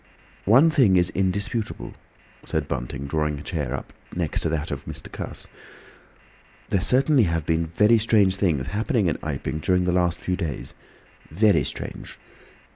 "One 0.45 0.71
thing 0.71 0.95
is 0.95 1.11
indisputable," 1.11 1.93
said 2.43 2.67
Bunting, 2.67 3.05
drawing 3.05 3.35
up 3.35 3.39
a 3.41 3.43
chair 3.43 3.83
next 4.15 4.41
to 4.41 4.49
that 4.49 4.71
of 4.71 4.83
Cuss. 5.11 5.47
"There 6.69 6.81
certainly 6.81 7.25
have 7.25 7.45
been 7.45 7.67
very 7.67 7.99
strange 7.99 8.35
things 8.37 8.65
happen 8.65 8.95
in 9.07 9.17
Iping 9.21 9.59
during 9.59 9.83
the 9.83 9.91
last 9.91 10.17
few 10.19 10.35
days—very 10.35 11.63
strange. 11.65 12.17